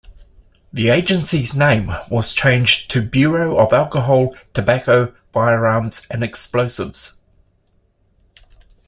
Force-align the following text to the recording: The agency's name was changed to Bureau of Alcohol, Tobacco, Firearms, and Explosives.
The 0.73 0.89
agency's 0.89 1.55
name 1.55 1.91
was 2.09 2.33
changed 2.33 2.89
to 2.89 3.03
Bureau 3.03 3.59
of 3.59 3.71
Alcohol, 3.71 4.33
Tobacco, 4.51 5.13
Firearms, 5.31 6.07
and 6.09 6.23
Explosives. 6.23 7.13